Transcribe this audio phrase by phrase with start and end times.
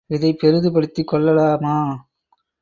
[0.07, 1.75] இதைப் பெரிதுபடுத்திக் கொள்ளலாமா?